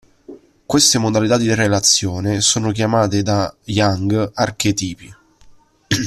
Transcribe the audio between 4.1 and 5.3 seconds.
"archetipi".